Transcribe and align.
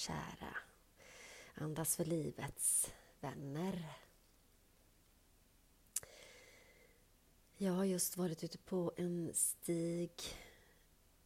kära 0.00 0.56
Andas 1.54 1.96
för 1.96 2.04
livets 2.04 2.92
vänner. 3.20 3.92
Jag 7.56 7.72
har 7.72 7.84
just 7.84 8.16
varit 8.16 8.44
ute 8.44 8.58
på 8.58 8.92
en 8.96 9.34
stig, 9.34 10.12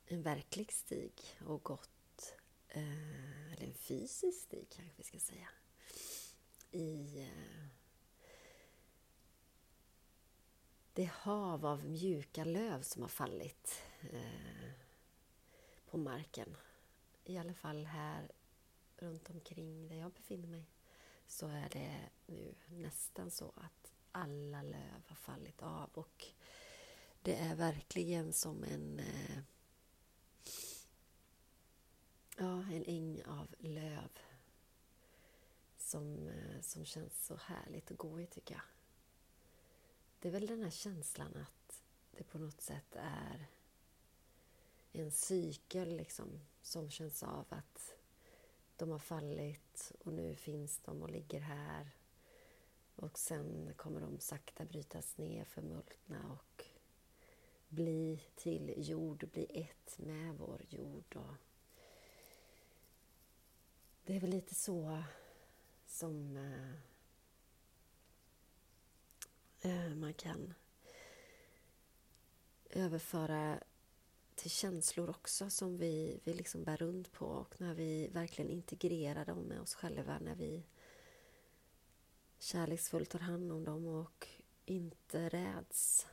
en 0.07 0.23
verklig 0.23 0.73
stig 0.73 1.13
och 1.47 1.63
gått, 1.63 2.35
eh, 2.69 3.53
eller 3.53 3.67
en 3.67 3.75
fysisk 3.75 4.43
stig 4.43 4.67
kanske 4.71 4.95
vi 4.97 5.03
ska 5.03 5.19
säga, 5.19 5.49
i 6.71 7.23
eh, 7.23 7.67
det 10.93 11.11
hav 11.13 11.67
av 11.67 11.85
mjuka 11.85 12.45
löv 12.45 12.83
som 12.83 13.03
har 13.03 13.09
fallit 13.09 13.83
eh, 14.01 14.71
på 15.87 15.97
marken. 15.97 16.57
I 17.25 17.39
alla 17.39 17.55
fall 17.55 17.87
här 17.87 18.31
runt 18.97 19.31
omkring 19.31 19.89
där 19.89 19.97
jag 19.97 20.13
befinner 20.13 20.49
mig 20.49 20.67
så 21.27 21.47
är 21.47 21.69
det 21.69 22.11
nu 22.27 22.55
nästan 22.69 23.31
så 23.31 23.53
att 23.57 23.93
alla 24.13 24.63
löv 24.63 25.03
har 25.07 25.17
fallit 25.17 25.63
av 25.63 25.91
och 25.95 26.27
det 27.23 27.35
är 27.37 27.55
verkligen 27.55 28.33
som 28.33 28.65
en 28.65 28.99
eh, 28.99 29.39
ja, 32.37 32.65
en 32.73 32.85
äng 32.87 33.23
av 33.25 33.55
löv 33.59 34.19
som, 35.77 36.29
eh, 36.29 36.61
som 36.61 36.85
känns 36.85 37.27
så 37.27 37.37
härligt 37.37 37.91
att 37.91 37.99
gå 37.99 38.21
i 38.21 38.27
tycker 38.27 38.55
jag. 38.55 38.65
Det 40.21 40.29
är 40.29 40.33
väl 40.33 40.47
den 40.47 40.63
här 40.63 40.71
känslan 40.71 41.37
att 41.37 41.83
det 42.11 42.25
på 42.25 42.39
något 42.39 42.61
sätt 42.61 42.97
är 42.97 43.47
en 44.93 45.11
cykel 45.11 45.97
liksom 45.97 46.41
som 46.63 46.91
känns 46.91 47.23
av 47.23 47.47
att 47.49 47.95
de 48.77 48.91
har 48.91 48.99
fallit 48.99 49.93
och 50.05 50.13
nu 50.13 50.37
finns 50.37 50.79
de 50.79 51.03
och 51.03 51.11
ligger 51.11 51.41
här. 51.41 51.91
Och 52.97 53.19
sen 53.19 53.75
kommer 53.77 54.01
de 54.01 54.21
sakta 54.21 54.65
brytas 54.65 55.19
ner, 55.19 55.45
förmultna 55.45 56.33
och 56.33 56.65
bli 57.69 58.23
till 58.35 58.75
jord, 58.77 59.29
bli 59.33 59.45
ett 59.45 59.99
med 59.99 60.35
vår 60.35 60.61
jord. 60.69 61.17
Och 61.17 61.35
det 64.05 64.17
är 64.17 64.21
väl 64.21 64.31
lite 64.31 64.55
så 64.55 65.03
som 65.87 66.37
eh, 66.37 66.75
eh, 69.71 69.95
man 69.95 70.15
kan 70.15 70.55
överföra 72.71 73.61
till 74.45 74.51
känslor 74.51 75.11
också 75.11 75.51
som 75.51 75.77
vi, 75.77 76.21
vi 76.25 76.35
liksom 76.35 76.65
bär 76.65 76.77
runt 76.77 77.13
på 77.13 77.27
och 77.27 77.61
när 77.61 77.75
vi 77.75 78.09
verkligen 78.09 78.51
integrerar 78.51 79.25
dem 79.25 79.39
med 79.39 79.61
oss 79.61 79.75
själva, 79.75 80.19
när 80.19 80.35
vi 80.35 80.67
kärleksfullt 82.39 83.11
tar 83.11 83.19
hand 83.19 83.53
om 83.53 83.65
dem 83.65 83.87
och 83.87 84.29
inte 84.65 85.29
räds 85.29 86.07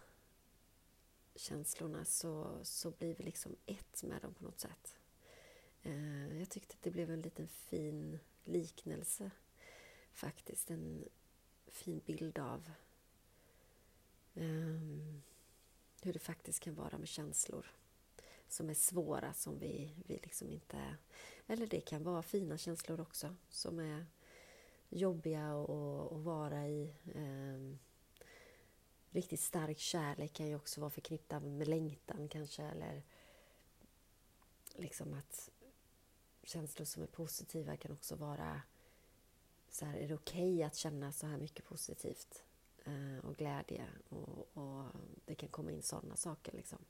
känslorna 1.35 2.05
så, 2.05 2.59
så 2.63 2.91
blir 2.91 3.15
vi 3.15 3.23
liksom 3.23 3.55
ett 3.65 4.03
med 4.03 4.21
dem 4.21 4.33
på 4.33 4.43
något 4.43 4.59
sätt. 4.59 4.95
Eh, 5.83 6.39
jag 6.39 6.49
tyckte 6.49 6.73
att 6.73 6.83
det 6.83 6.91
blev 6.91 7.11
en 7.11 7.21
liten 7.21 7.47
fin 7.47 8.19
liknelse 8.43 9.31
faktiskt. 10.11 10.71
En 10.71 11.05
fin 11.67 12.01
bild 12.05 12.39
av 12.39 12.71
um, 14.33 15.21
hur 16.01 16.13
det 16.13 16.19
faktiskt 16.19 16.59
kan 16.59 16.75
vara 16.75 16.97
med 16.97 17.07
känslor 17.07 17.80
som 18.51 18.69
är 18.69 18.73
svåra, 18.73 19.33
som 19.33 19.59
vi, 19.59 19.95
vi 20.07 20.19
liksom 20.23 20.49
inte... 20.49 20.95
Eller 21.47 21.67
det 21.67 21.81
kan 21.81 22.03
vara 22.03 22.23
fina 22.23 22.57
känslor 22.57 23.01
också, 23.01 23.35
som 23.49 23.79
är 23.79 24.05
jobbiga 24.89 25.51
att, 25.51 26.23
vara 26.23 26.67
i. 26.67 26.95
Eh, 27.15 27.77
riktigt 29.11 29.39
stark 29.39 29.79
kärlek 29.79 30.33
kan 30.33 30.47
ju 30.47 30.55
också 30.55 30.81
vara 30.81 30.91
förknippad 30.91 31.43
med 31.43 31.67
längtan 31.67 32.27
kanske, 32.27 32.63
eller 32.63 33.03
liksom 34.75 35.13
att 35.13 35.49
känslor 36.43 36.85
som 36.85 37.03
är 37.03 37.07
positiva 37.07 37.77
kan 37.77 37.91
också 37.91 38.15
vara 38.15 38.61
så 39.69 39.85
här, 39.85 39.97
är 39.97 40.07
det 40.07 40.15
okej 40.15 40.53
okay 40.53 40.63
att 40.63 40.75
känna 40.75 41.11
så 41.11 41.27
här 41.27 41.37
mycket 41.37 41.65
positivt 41.65 42.43
eh, 42.85 43.25
och 43.25 43.35
glädje 43.35 43.87
och, 44.09 44.57
och, 44.57 44.85
det 45.25 45.35
kan 45.35 45.49
komma 45.49 45.71
in 45.71 45.81
sådana 45.81 46.15
saker 46.15 46.51
liksom. 46.51 46.85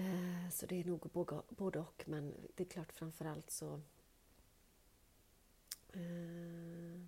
Eh, 0.00 0.50
så 0.50 0.66
det 0.66 0.80
är 0.80 0.84
nog 0.84 1.10
både 1.48 1.80
och, 1.80 2.02
men 2.06 2.34
det 2.54 2.62
är 2.62 2.68
klart 2.68 2.92
framförallt 2.92 3.50
så 3.50 3.74
eh, 5.92 7.00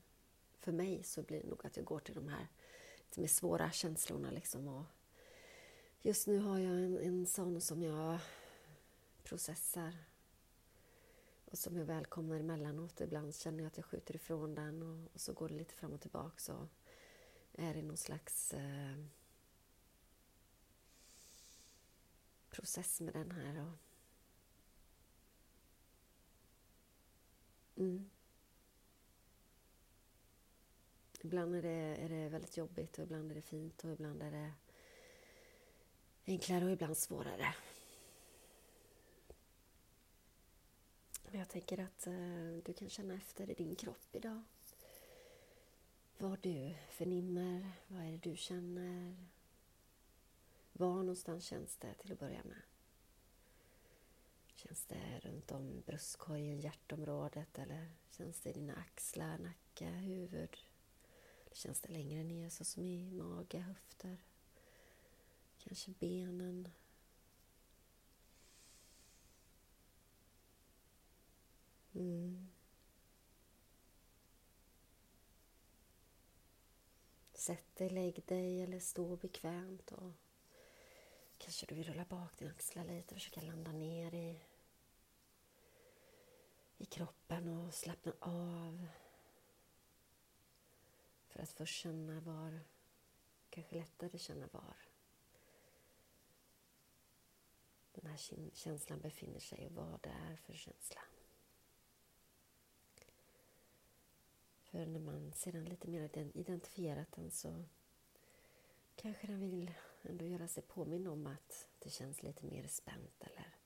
för 0.58 0.72
mig 0.72 1.02
så 1.02 1.22
blir 1.22 1.42
det 1.42 1.48
nog 1.48 1.66
att 1.66 1.76
jag 1.76 1.86
går 1.86 1.98
till 1.98 2.14
de 2.14 2.28
här 2.28 2.48
lite 2.98 3.20
mer 3.20 3.28
svåra 3.28 3.70
känslorna 3.70 4.30
liksom 4.30 4.68
och 4.68 4.84
just 6.02 6.26
nu 6.26 6.38
har 6.38 6.58
jag 6.58 6.72
en, 6.72 6.98
en 6.98 7.26
sån 7.26 7.60
som 7.60 7.82
jag 7.82 8.18
processar 9.22 9.96
och 11.44 11.58
som 11.58 11.76
jag 11.76 11.84
välkomnar 11.84 12.40
emellanåt. 12.40 13.00
Ibland 13.00 13.34
känner 13.34 13.58
jag 13.58 13.66
att 13.66 13.76
jag 13.76 13.86
skjuter 13.86 14.16
ifrån 14.16 14.54
den 14.54 14.82
och, 14.82 15.14
och 15.14 15.20
så 15.20 15.32
går 15.32 15.48
det 15.48 15.54
lite 15.54 15.74
fram 15.74 15.92
och 15.92 16.00
tillbaka 16.00 16.38
så 16.38 16.68
är 17.52 17.74
det 17.74 17.82
någon 17.82 17.96
slags 17.96 18.54
eh, 18.54 18.96
process 22.52 23.00
med 23.00 23.14
den 23.14 23.30
här. 23.30 23.66
Och... 23.66 23.78
Mm. 27.76 28.10
Ibland 31.20 31.54
är 31.54 31.62
det, 31.62 31.96
är 31.96 32.08
det 32.08 32.28
väldigt 32.28 32.56
jobbigt 32.56 32.98
och 32.98 33.04
ibland 33.04 33.30
är 33.30 33.34
det 33.34 33.42
fint 33.42 33.84
och 33.84 33.92
ibland 33.92 34.22
är 34.22 34.30
det 34.30 34.52
enklare 36.26 36.64
och 36.64 36.70
ibland 36.70 36.96
svårare. 36.96 37.54
Men 41.30 41.38
jag 41.38 41.48
tänker 41.48 41.78
att 41.78 42.06
eh, 42.06 42.62
du 42.64 42.72
kan 42.72 42.88
känna 42.88 43.14
efter 43.14 43.50
i 43.50 43.54
din 43.54 43.76
kropp 43.76 44.08
idag. 44.12 44.42
Vad 46.18 46.40
du 46.40 46.74
förnimmer, 46.88 47.72
vad 47.86 48.02
är 48.02 48.10
det 48.10 48.30
du 48.30 48.36
känner? 48.36 49.16
Var 50.72 50.94
någonstans 50.94 51.44
känns 51.44 51.76
det 51.76 51.94
till 51.94 52.12
att 52.12 52.18
börja 52.18 52.44
med? 52.44 52.62
Känns 54.54 54.84
det 54.84 55.20
runt 55.22 55.52
om 55.52 55.80
bröstkorgen, 55.86 56.60
hjärtområdet 56.60 57.58
eller 57.58 57.90
känns 58.10 58.40
det 58.40 58.50
i 58.50 58.52
dina 58.52 58.74
axlar, 58.74 59.38
nacke, 59.38 59.86
huvud? 59.86 60.56
Eller 61.46 61.54
känns 61.54 61.80
det 61.80 61.92
längre 61.92 62.24
ner 62.24 62.48
så 62.48 62.64
som 62.64 62.84
i 62.84 63.10
mage, 63.10 63.58
höfter? 63.58 64.24
Kanske 65.58 65.90
benen? 65.90 66.68
Mm. 71.94 72.48
Sätt 77.32 77.76
dig, 77.76 77.90
lägg 77.90 78.24
dig 78.26 78.62
eller 78.62 78.80
stå 78.80 79.16
bekvämt 79.16 79.92
och 79.92 80.12
Kanske 81.42 81.66
du 81.66 81.74
vill 81.74 81.84
rulla 81.84 82.04
bak 82.04 82.38
dina 82.38 82.50
axlar 82.50 82.84
lite 82.84 83.14
och 83.14 83.20
försöka 83.20 83.40
landa 83.40 83.72
ner 83.72 84.14
i, 84.14 84.40
i 86.78 86.84
kroppen 86.84 87.48
och 87.48 87.74
slappna 87.74 88.12
av. 88.20 88.86
För 91.28 91.42
att 91.42 91.50
först 91.50 91.74
känna 91.74 92.20
var, 92.20 92.60
kanske 93.50 93.74
lättare 93.76 94.18
känna 94.18 94.48
var 94.52 94.76
den 97.92 98.06
här 98.06 98.50
känslan 98.54 99.00
befinner 99.00 99.40
sig 99.40 99.66
och 99.66 99.72
vad 99.72 100.00
det 100.00 100.08
är 100.08 100.36
för 100.36 100.54
känsla. 100.54 101.00
För 104.62 104.86
när 104.86 105.00
man 105.00 105.32
sedan 105.32 105.64
lite 105.64 105.88
mer 105.88 106.18
identifierat 106.34 107.12
den 107.12 107.30
så 107.30 107.64
kanske 108.96 109.26
den 109.26 109.40
vill 109.40 109.70
ändå 110.08 110.24
göra 110.24 110.48
sig 110.48 110.62
påminn 110.62 111.06
om 111.06 111.26
att 111.26 111.68
det 111.78 111.90
känns 111.90 112.22
lite 112.22 112.46
mer 112.46 112.66
spänt 112.66 113.22
eller 113.22 113.56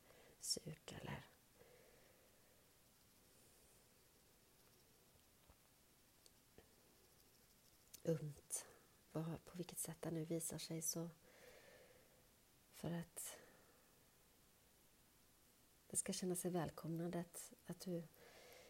surt 0.40 0.94
eller 1.00 1.26
ömt. 8.04 8.66
På 9.44 9.56
vilket 9.56 9.78
sätt 9.78 9.96
det 10.00 10.10
nu 10.10 10.24
visar 10.24 10.58
sig 10.58 10.82
så 10.82 11.10
för 12.72 12.90
att 12.90 13.36
det 15.86 15.96
ska 15.96 16.12
känna 16.12 16.36
sig 16.36 16.50
välkomnande 16.50 17.20
att, 17.20 17.52
att 17.66 17.80
du 17.80 18.02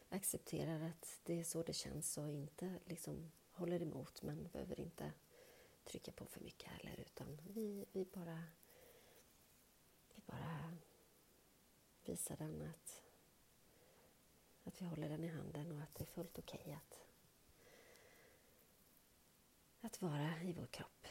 accepterar 0.09 0.81
att 0.81 1.21
det 1.23 1.41
är 1.41 1.45
så 1.45 1.63
det 1.63 1.73
känns 1.73 2.19
och 2.19 2.31
inte 2.31 2.79
liksom 2.85 3.33
håller 3.51 3.83
emot 3.83 4.23
men 4.23 4.49
behöver 4.49 4.81
inte 4.81 5.13
trycka 5.87 6.13
på 6.13 6.27
för 6.27 6.41
mycket 6.41 6.69
heller 6.73 7.01
utan 7.01 7.37
vi, 7.43 7.87
vi 7.93 8.05
bara 8.05 8.43
vi 10.15 10.23
bara 10.27 10.77
visar 12.05 12.37
den 12.37 12.63
att 12.63 13.03
att 14.67 14.83
vi 14.83 14.87
håller 14.87 15.09
den 15.09 15.25
i 15.25 15.29
handen 15.29 15.73
och 15.73 15.83
att 15.83 15.95
det 15.95 16.05
är 16.05 16.07
fullt 16.07 16.39
okej 16.39 16.61
okay 16.61 16.73
att, 16.73 17.07
att 19.81 20.03
vara 20.03 20.43
i 20.43 20.53
vår 20.53 20.67
kropp. 20.67 21.07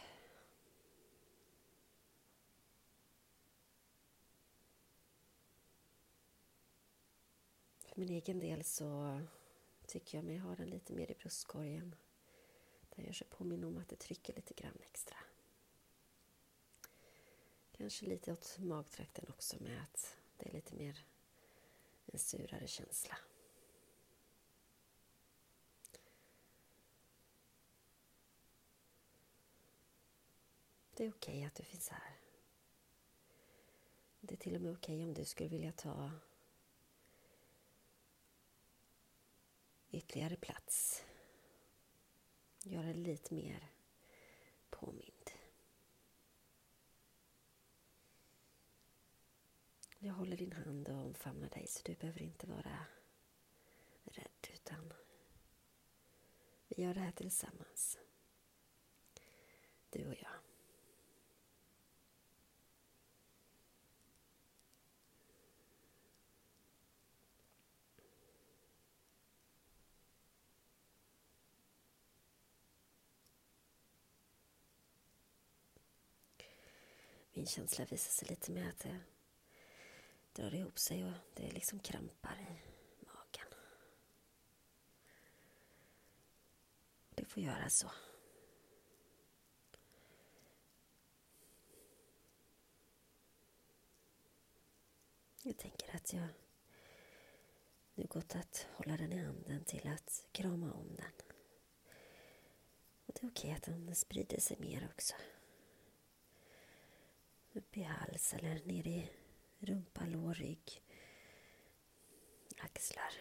För 7.80 8.00
min 8.00 8.10
egen 8.10 8.40
del 8.40 8.64
så 8.64 9.22
tycker 9.88 10.18
jag 10.18 10.26
mig 10.26 10.38
ha 10.38 10.56
den 10.56 10.70
lite 10.70 10.94
mer 10.94 11.12
i 11.12 11.16
bröstkorgen. 11.16 11.96
Den 12.96 13.06
gör 13.06 13.14
sig 13.14 13.28
påminn 13.28 13.64
om 13.64 13.78
att 13.78 13.90
det 13.90 13.96
trycker 13.96 14.34
lite 14.34 14.54
grann 14.54 14.78
extra. 14.82 15.18
Kanske 17.72 18.06
lite 18.06 18.34
åt 18.34 18.58
magtrakten 18.60 19.26
också 19.30 19.64
med 19.64 19.82
att 19.82 20.18
det 20.38 20.50
är 20.50 20.54
lite 20.54 20.76
mer 20.76 21.06
en 22.06 22.20
surare 22.20 22.68
känsla. 22.68 23.18
Det 30.94 31.06
är 31.06 31.10
okej 31.10 31.34
okay 31.34 31.44
att 31.44 31.56
du 31.56 31.64
finns 31.64 31.90
här. 31.90 32.20
Det 34.22 34.36
är 34.36 34.38
till 34.38 34.56
och 34.56 34.62
med 34.62 34.72
okej 34.72 34.96
okay 34.96 35.04
om 35.04 35.14
du 35.14 35.26
skulle 35.26 35.50
vilja 35.50 35.72
ta 35.72 36.12
ytterligare 39.92 40.36
plats. 40.36 41.05
Göra 42.68 42.86
det 42.86 42.94
lite 42.94 43.34
mer 43.34 43.72
påmind. 44.70 45.32
Jag 50.00 50.14
håller 50.14 50.38
din 50.38 50.52
hand 50.54 50.90
och 50.90 50.96
omfamnar 50.96 51.50
dig 51.50 51.68
så 51.68 51.82
du 51.86 51.96
behöver 51.96 52.22
inte 52.22 52.48
vara 52.48 52.86
rädd 54.04 54.48
utan 54.54 54.94
vi 56.68 56.84
gör 56.84 56.94
det 56.94 57.00
här 57.00 57.12
tillsammans. 57.12 57.98
Du 59.90 60.08
och 60.08 60.16
jag. 60.22 60.45
Min 77.46 77.50
känsla 77.50 77.86
visar 77.86 78.12
sig 78.12 78.28
lite 78.30 78.52
med 78.52 78.70
att 78.70 78.80
det 78.80 79.00
drar 80.34 80.54
ihop 80.56 80.80
sig 80.80 81.06
och 81.06 81.14
det 81.34 81.52
liksom 81.52 81.80
krampar 81.80 82.38
i 82.40 83.06
magen. 83.06 83.54
Det 87.10 87.26
får 87.26 87.44
göra 87.44 87.70
så. 87.70 87.92
Jag 95.44 95.58
tänker 95.58 95.96
att 95.96 96.14
jag 96.14 96.28
nu 97.96 98.06
gått 98.06 98.36
att 98.36 98.68
hålla 98.74 98.98
den 98.98 99.14
i 99.14 99.18
handen 99.18 99.64
till 99.64 99.88
att 99.88 100.28
krama 100.32 100.74
om 100.74 100.96
den. 100.96 101.12
Och 103.06 103.14
det 103.14 103.24
är 103.24 103.30
okej 103.30 103.52
att 103.52 103.64
den 103.64 103.96
sprider 103.96 104.40
sig 104.40 104.58
mer 104.60 104.90
också 104.94 105.16
upp 107.56 107.78
i 107.78 107.84
hals 107.84 108.34
eller 108.34 108.66
ner 108.66 108.88
i 108.88 109.10
rumpa, 109.60 110.06
lår, 110.06 110.34
rygg, 110.34 110.82
axlar. 112.58 113.14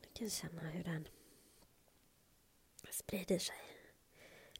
Du 0.00 0.08
kan 0.12 0.30
känna 0.30 0.62
hur 0.62 0.84
den 0.84 1.08
sprider 2.90 3.38
sig 3.38 3.83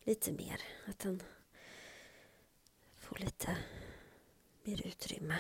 lite 0.05 0.33
mer. 0.33 0.61
Att 0.87 0.99
den 0.99 1.23
får 2.97 3.19
lite 3.19 3.57
mer 4.63 4.87
utrymme. 4.87 5.39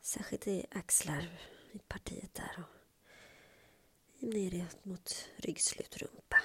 Särskilt 0.00 0.46
i 0.46 0.66
axlar, 0.70 1.40
i 1.72 1.78
partiet 1.78 2.34
där 2.34 2.64
och 2.64 2.82
ner 4.22 4.66
mot 4.82 5.28
ryggslut, 5.36 5.96
rumpa. 5.96 6.36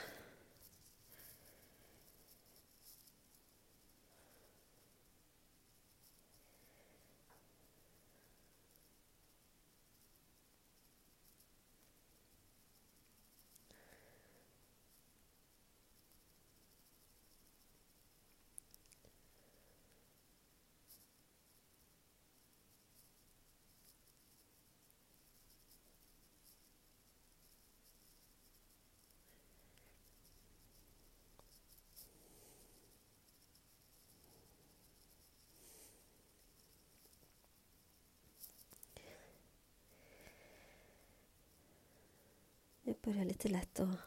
Jag 42.87 42.95
börjar 43.01 43.25
lite 43.25 43.47
lätt 43.47 43.79
att 43.79 43.99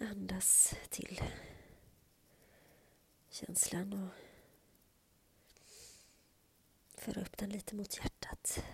andas 0.00 0.74
till 0.90 1.20
känslan 3.30 3.92
och 3.92 4.08
föra 7.00 7.20
upp 7.20 7.36
den 7.36 7.50
lite 7.50 7.74
mot 7.74 7.96
hjärtat. 7.96 8.64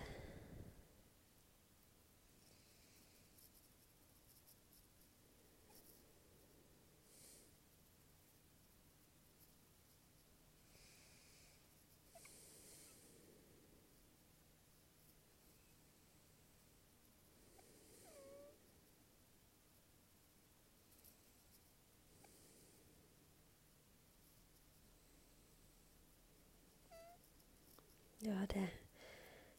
Jag 28.25 28.33
hade 28.33 28.67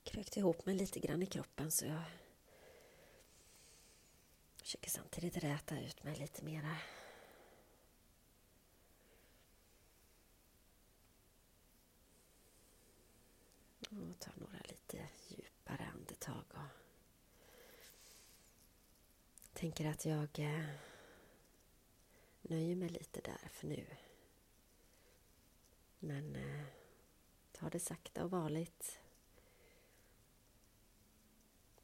krökt 0.04 0.36
ihop 0.36 0.66
mig 0.66 0.74
lite 0.74 1.00
grann 1.00 1.22
i 1.22 1.26
kroppen 1.26 1.70
så 1.70 1.86
jag 1.86 2.02
försöker 4.56 4.90
samtidigt 4.90 5.36
räta 5.36 5.80
ut 5.80 6.04
mig 6.04 6.16
lite 6.16 6.44
mera. 6.44 6.76
Och 13.80 14.18
tar 14.18 14.34
några 14.36 14.58
lite 14.68 15.08
djupare 15.28 15.90
andetag 15.94 16.44
och 16.54 16.68
tänker 19.52 19.86
att 19.86 20.04
jag 20.04 20.38
eh, 20.38 20.66
nöjer 22.42 22.76
mig 22.76 22.88
lite 22.88 23.20
där 23.20 23.48
för 23.52 23.66
nu. 23.66 23.86
Men 25.98 26.36
eh, 26.36 26.64
Ta 27.58 27.70
det 27.70 27.80
sakta 27.80 28.24
och 28.24 28.30
varligt. 28.30 29.00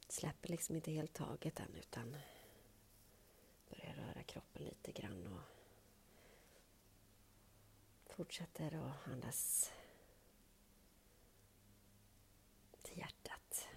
Släpper 0.07 0.49
liksom 0.49 0.75
inte 0.75 0.91
helt 0.91 1.13
taget 1.13 1.59
än 1.59 1.75
utan 1.75 2.17
börjar 3.69 3.93
röra 3.93 4.23
kroppen 4.23 4.63
lite 4.63 4.91
grann 4.91 5.27
och 5.27 5.41
fortsätter 8.15 8.75
att 8.75 9.07
andas 9.07 9.71
till 12.81 12.97
hjärtat 12.97 13.67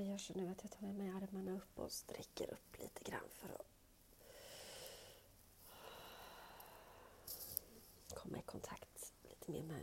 jag 0.00 0.08
gör 0.08 0.18
så 0.18 0.34
nu 0.34 0.48
att 0.48 0.62
jag 0.62 0.72
tar 0.72 0.80
med 0.86 0.94
mig 0.94 1.08
armarna 1.08 1.52
upp 1.52 1.78
och 1.78 1.92
sträcker 1.92 2.50
upp 2.52 2.78
lite 2.78 3.10
grann 3.10 3.28
för 3.30 3.48
att 3.48 3.66
komma 8.14 8.38
i 8.38 8.42
kontakt 8.42 9.12
lite 9.22 9.50
mer 9.50 9.62
med 9.62 9.82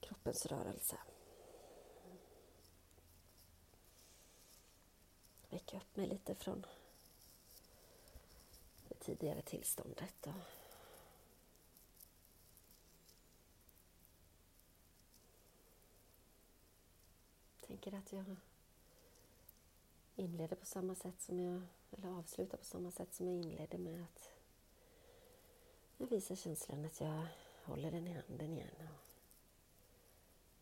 kroppens 0.00 0.46
rörelse. 0.46 0.98
Väcka 5.50 5.76
upp 5.76 5.96
mig 5.96 6.06
lite 6.06 6.34
från 6.34 6.66
det 8.88 8.94
tidigare 8.94 9.42
tillståndet. 9.42 10.26
Och 10.26 10.34
tänker 17.66 17.94
att 17.94 18.12
jag 18.12 18.36
inleder 20.16 20.56
på 20.56 20.66
samma 20.66 20.94
sätt 20.94 21.20
som 21.20 21.40
jag, 21.40 21.62
eller 21.90 22.08
avslutar 22.08 22.58
på 22.58 22.64
samma 22.64 22.90
sätt 22.90 23.14
som 23.14 23.26
jag 23.26 23.36
inledde 23.36 23.78
med 23.78 24.02
att 24.02 24.30
jag 25.96 26.06
visar 26.06 26.34
känslan 26.34 26.84
att 26.84 27.00
jag 27.00 27.26
håller 27.64 27.90
den 27.90 28.08
i 28.08 28.12
handen 28.12 28.52
igen 28.52 28.88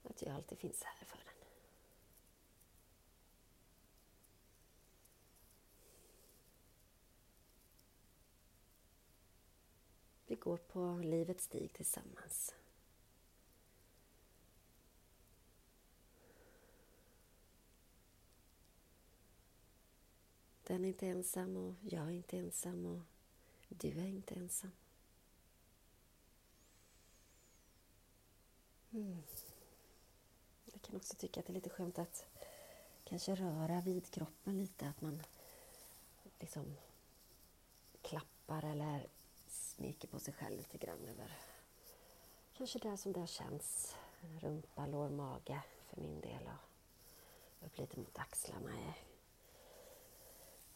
och 0.02 0.10
att 0.10 0.22
jag 0.22 0.34
alltid 0.34 0.58
finns 0.58 0.82
här 0.82 1.06
för 1.06 1.16
den. 1.16 1.24
Vi 10.26 10.34
går 10.34 10.56
på 10.56 11.00
livets 11.04 11.44
stig 11.44 11.72
tillsammans. 11.72 12.54
Den 20.68 20.84
är 20.84 20.88
inte 20.88 21.06
ensam 21.06 21.56
och 21.56 21.74
jag 21.80 22.06
är 22.06 22.10
inte 22.10 22.38
ensam 22.38 22.86
och 22.86 23.00
du 23.68 23.88
är 23.88 24.06
inte 24.06 24.34
ensam. 24.34 24.70
Mm. 28.90 29.22
Jag 30.72 30.82
kan 30.82 30.96
också 30.96 31.14
tycka 31.14 31.40
att 31.40 31.46
det 31.46 31.52
är 31.52 31.54
lite 31.54 31.70
skönt 31.70 31.98
att 31.98 32.26
kanske 33.04 33.34
röra 33.34 33.80
vid 33.80 34.10
kroppen 34.10 34.58
lite, 34.58 34.88
att 34.88 35.00
man 35.00 35.22
liksom 36.38 36.74
klappar 38.02 38.64
eller 38.64 39.06
smeker 39.46 40.08
på 40.08 40.18
sig 40.18 40.34
själv 40.34 40.56
lite 40.56 40.78
grann 40.78 41.08
över 41.08 41.38
kanske 42.52 42.78
där 42.78 42.96
som 42.96 43.12
det 43.12 43.26
känns. 43.26 43.96
Rumpa, 44.40 44.86
lår, 44.86 45.08
mage 45.08 45.62
för 45.86 46.00
min 46.00 46.20
del 46.20 46.50
och 47.60 47.66
upp 47.66 47.78
lite 47.78 47.98
mot 47.98 48.18
axlarna 48.18 48.70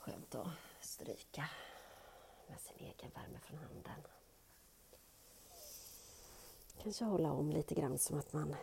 skönt 0.02 0.34
att 0.34 0.48
stryka 0.80 1.50
med 2.46 2.60
sin 2.60 2.76
egen 2.78 3.10
värme 3.10 3.38
från 3.40 3.58
handen. 3.58 4.02
Kanske 6.82 7.04
hålla 7.04 7.32
om 7.32 7.50
lite 7.50 7.74
grann 7.74 7.98
som 7.98 8.18
att 8.18 8.32
man 8.32 8.56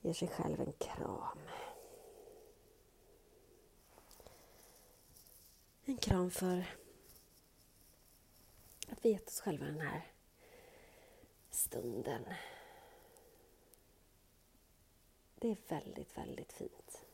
ger 0.00 0.12
sig 0.12 0.28
själv 0.28 0.60
en 0.60 0.72
kram. 0.72 1.38
En 5.84 5.96
kram 5.96 6.30
för 6.30 6.76
att 8.88 9.04
vi 9.04 9.10
gett 9.10 9.28
oss 9.28 9.40
själva 9.40 9.64
den 9.64 9.80
här 9.80 10.12
stunden. 11.50 12.24
Det 15.34 15.50
är 15.50 15.56
väldigt, 15.68 16.18
väldigt 16.18 16.52
fint. 16.52 17.09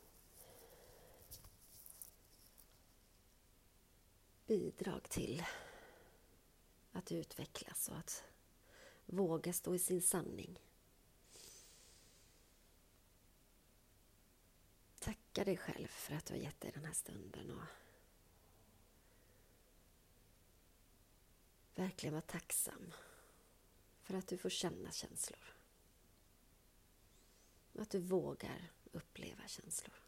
Bidrag 4.47 5.09
till 5.09 5.43
att 6.91 7.11
utvecklas 7.11 7.89
och 7.89 7.97
att 7.97 8.23
våga 9.05 9.53
stå 9.53 9.75
i 9.75 9.79
sin 9.79 10.01
sanning. 10.01 10.59
Tacka 14.99 15.43
dig 15.43 15.57
själv 15.57 15.87
för 15.87 16.13
att 16.13 16.25
du 16.25 16.33
har 16.33 16.41
gett 16.41 16.61
dig 16.61 16.71
den 16.71 16.85
här 16.85 16.93
stunden 16.93 17.51
och 17.51 17.63
verkligen 21.75 22.13
vara 22.13 22.21
tacksam 22.21 22.93
för 24.01 24.13
att 24.13 24.27
du 24.27 24.37
får 24.37 24.49
känna 24.49 24.91
känslor. 24.91 25.55
Att 27.79 27.89
du 27.89 27.99
vågar 27.99 28.71
uppleva 28.91 29.47
känslor. 29.47 30.06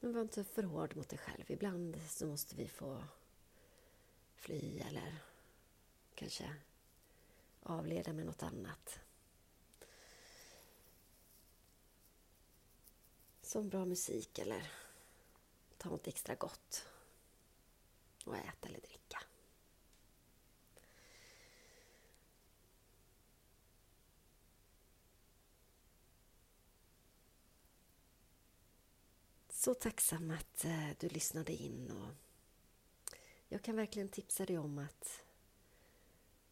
Men 0.00 0.12
var 0.12 0.20
inte 0.20 0.44
för 0.44 0.62
hård 0.62 0.96
mot 0.96 1.08
dig 1.08 1.18
själv. 1.18 1.50
Ibland 1.50 2.00
så 2.08 2.26
måste 2.26 2.56
vi 2.56 2.68
få 2.68 3.04
fly 4.34 4.78
eller 4.78 5.22
kanske 6.14 6.54
avleda 7.62 8.12
med 8.12 8.26
något 8.26 8.42
annat. 8.42 8.98
Som 13.42 13.68
bra 13.68 13.84
musik 13.84 14.38
eller 14.38 14.72
ta 15.78 15.88
något 15.88 16.06
extra 16.06 16.34
gott 16.34 16.84
och 18.24 18.36
äta 18.36 18.68
eller 18.68 18.80
dricka. 18.80 19.22
Så 29.60 29.74
tacksam 29.74 30.30
att 30.30 30.64
eh, 30.64 30.88
du 30.98 31.08
lyssnade 31.08 31.52
in 31.52 31.90
och 31.90 32.14
jag 33.48 33.62
kan 33.62 33.76
verkligen 33.76 34.08
tipsa 34.08 34.46
dig 34.46 34.58
om 34.58 34.78
att 34.78 35.22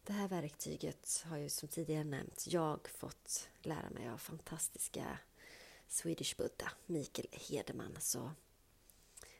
det 0.03 0.13
här 0.13 0.27
verktyget 0.27 1.23
har 1.25 1.37
ju 1.37 1.49
som 1.49 1.69
tidigare 1.69 2.03
nämnt 2.03 2.47
jag 2.47 2.87
fått 2.87 3.49
lära 3.61 3.89
mig 3.89 4.09
av 4.09 4.17
fantastiska 4.17 5.19
Swedish 5.87 6.37
Buddha, 6.37 6.71
Mikael 6.85 7.27
Hedeman. 7.31 7.97
Så 7.99 8.31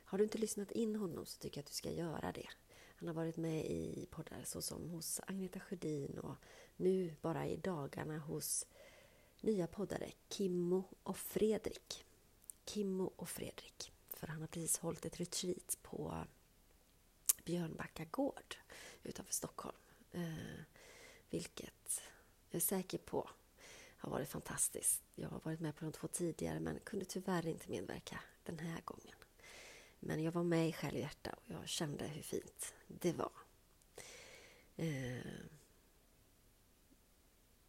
har 0.03 0.17
du 0.17 0.23
inte 0.23 0.37
lyssnat 0.37 0.71
in 0.71 0.95
honom 0.95 1.25
så 1.25 1.39
tycker 1.39 1.57
jag 1.57 1.63
att 1.63 1.69
du 1.69 1.73
ska 1.73 1.91
göra 1.91 2.31
det. 2.31 2.49
Han 2.95 3.07
har 3.07 3.15
varit 3.15 3.37
med 3.37 3.65
i 3.65 4.07
poddar 4.11 4.43
såsom 4.43 4.89
hos 4.89 5.21
Agneta 5.27 5.59
Sjödin 5.59 6.19
och 6.19 6.35
nu 6.75 7.15
bara 7.21 7.47
i 7.47 7.57
dagarna 7.57 8.17
hos 8.17 8.65
nya 9.41 9.67
poddare 9.67 10.11
Kimmo 10.29 10.83
och 11.03 11.17
Fredrik. 11.17 12.05
Kimmo 12.73 13.13
och 13.15 13.29
Fredrik. 13.29 13.91
För 14.09 14.27
han 14.27 14.41
har 14.41 14.47
precis 14.47 14.77
hållit 14.77 15.05
ett 15.05 15.19
retreat 15.19 15.77
på 15.81 16.25
Björnbacka 17.45 18.05
gård 18.05 18.55
utanför 19.03 19.33
Stockholm. 19.33 19.77
Eh, 20.11 20.61
vilket 21.29 22.01
jag 22.49 22.55
är 22.55 22.59
säker 22.59 22.97
på 22.97 23.29
har 23.97 24.09
varit 24.09 24.29
fantastiskt. 24.29 25.03
Jag 25.15 25.29
har 25.29 25.39
varit 25.39 25.59
med 25.59 25.75
på 25.75 25.85
de 25.85 25.91
två 25.91 26.07
tidigare 26.07 26.59
men 26.59 26.79
kunde 26.79 27.05
tyvärr 27.05 27.47
inte 27.47 27.69
medverka 27.69 28.19
den 28.43 28.59
här 28.59 28.81
gången. 28.81 29.15
Men 29.99 30.23
jag 30.23 30.31
var 30.31 30.43
med 30.43 30.69
i 30.69 30.73
själ 30.73 30.93
och 30.93 30.99
hjärta 30.99 31.35
och 31.45 31.51
jag 31.51 31.67
kände 31.67 32.07
hur 32.07 32.21
fint 32.21 32.73
det 32.87 33.13
var. 33.13 33.31
Eh, 34.75 35.21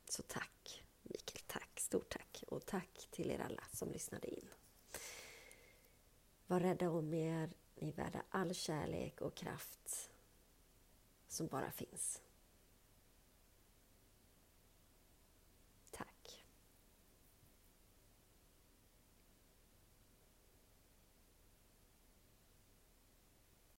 så 0.09 0.23
tack 0.23 0.83
Mikael, 1.03 1.43
tack, 1.47 1.81
stort 1.81 2.09
tack 2.09 2.45
och 2.49 2.67
tack 2.67 3.09
till 3.11 3.31
er 3.31 3.39
alla 3.39 3.65
som 3.73 3.93
lyssnade 3.93 4.29
in. 4.29 4.49
Var 6.51 6.61
rädda 6.61 6.91
om 6.91 7.15
er, 7.15 7.51
ni 7.75 7.89
är 7.89 7.93
värda 7.93 8.23
all 8.31 8.55
kärlek 8.55 9.21
och 9.21 9.35
kraft 9.35 10.11
som 11.29 11.47
bara 11.47 11.71
finns. 11.71 12.23